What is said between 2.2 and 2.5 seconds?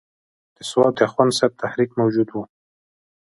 وو.